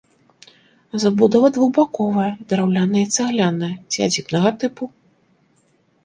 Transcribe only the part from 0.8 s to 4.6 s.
Забудова двухбаковая, драўляная і цагляная, сядзібнага